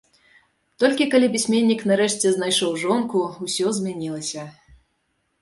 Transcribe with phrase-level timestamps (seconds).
[0.83, 4.49] Толькі калі пісьменнік нарэшце знайшоў жонку, усё змянілася.